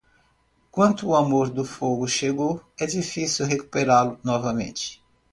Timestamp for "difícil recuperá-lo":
2.87-4.19